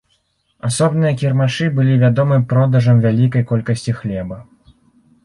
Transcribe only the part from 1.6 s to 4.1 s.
былі вядомы продажам вялікай колькасці